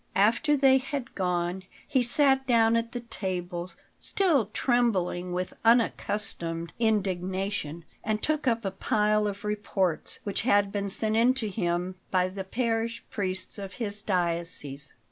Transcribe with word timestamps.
After 0.15 0.57
they 0.57 0.79
had 0.79 1.13
gone 1.13 1.61
he 1.87 2.01
sat 2.01 2.47
down 2.47 2.75
at 2.75 2.91
the 2.91 3.01
table, 3.01 3.69
still 3.99 4.47
trembling 4.47 5.31
with 5.31 5.53
unaccustomed 5.63 6.73
indignation, 6.79 7.85
and 8.03 8.19
took 8.19 8.47
up 8.47 8.65
a 8.65 8.71
pile 8.71 9.27
of 9.27 9.45
reports 9.45 10.17
which 10.23 10.41
had 10.41 10.71
been 10.71 10.89
sent 10.89 11.15
in 11.15 11.35
to 11.35 11.47
him 11.49 11.93
by 12.09 12.29
the 12.29 12.43
parish 12.43 13.03
priests 13.11 13.59
of 13.59 13.73
his 13.73 14.01
diocese. 14.01 14.95